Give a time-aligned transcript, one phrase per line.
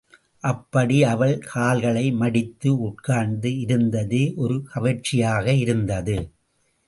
[0.43, 6.17] அப்படி அவள் கால்களை மடித்து உட்கார்ந்து இருந்ததே ஒரு கவர்ச்சியாக இருந்தது.